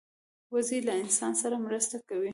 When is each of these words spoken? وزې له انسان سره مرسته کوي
وزې 0.53 0.79
له 0.87 0.93
انسان 1.03 1.33
سره 1.41 1.55
مرسته 1.65 1.95
کوي 2.09 2.29